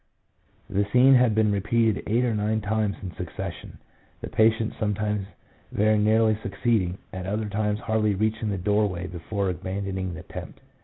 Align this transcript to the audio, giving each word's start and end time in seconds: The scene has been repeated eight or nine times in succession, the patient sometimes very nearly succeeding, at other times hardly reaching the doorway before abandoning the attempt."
The 0.67 0.83
scene 0.91 1.13
has 1.13 1.31
been 1.31 1.51
repeated 1.51 2.01
eight 2.07 2.25
or 2.25 2.33
nine 2.33 2.59
times 2.61 2.95
in 3.03 3.11
succession, 3.13 3.77
the 4.19 4.29
patient 4.31 4.73
sometimes 4.79 5.27
very 5.71 5.99
nearly 5.99 6.35
succeeding, 6.41 6.97
at 7.13 7.27
other 7.27 7.47
times 7.47 7.81
hardly 7.81 8.15
reaching 8.15 8.49
the 8.49 8.57
doorway 8.57 9.05
before 9.05 9.51
abandoning 9.51 10.15
the 10.15 10.21
attempt." 10.21 10.59